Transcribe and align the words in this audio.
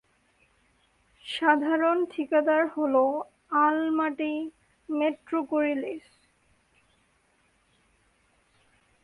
সাধারণ 1.25 2.05
ঠিকাদার 2.05 2.67
হল 2.67 2.95
আলমাটিমেট্রোকুরিলিস। 3.57 6.05